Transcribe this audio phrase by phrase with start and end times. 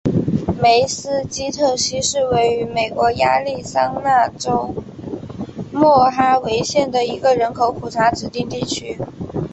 [0.59, 4.73] 梅斯基特溪是位于美国亚利桑那州
[5.71, 8.97] 莫哈维县的一个人口普查指定地区。